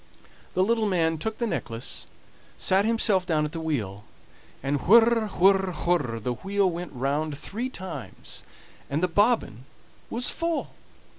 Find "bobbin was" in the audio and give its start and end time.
9.07-10.27